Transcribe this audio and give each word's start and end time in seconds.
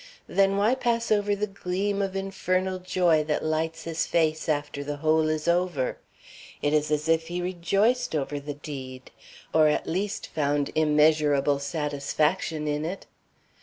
Then, 0.25 0.57
why 0.57 0.73
pass 0.73 1.11
over 1.11 1.35
the 1.35 1.45
gleam 1.45 2.01
of 2.01 2.15
infernal 2.15 2.79
joy 2.79 3.23
that 3.25 3.45
lights 3.45 3.83
his 3.83 4.07
face 4.07 4.49
after 4.49 4.83
the 4.83 4.95
whole 4.97 5.29
is 5.29 5.47
over? 5.47 5.99
It 6.59 6.73
is 6.73 6.89
as 6.89 7.07
if 7.07 7.27
he 7.27 7.39
rejoiced 7.39 8.15
over 8.15 8.39
the 8.39 8.55
deed, 8.55 9.11
or 9.53 9.67
at 9.67 9.85
least 9.85 10.25
found 10.25 10.71
immeasurable 10.73 11.59
satisfaction 11.59 12.67
in 12.67 12.83
it." 12.83 13.05